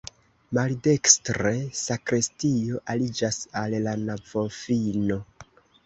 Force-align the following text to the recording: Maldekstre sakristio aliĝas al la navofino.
Maldekstre 0.57 1.51
sakristio 1.81 2.83
aliĝas 2.95 3.41
al 3.65 3.79
la 3.87 3.97
navofino. 4.09 5.25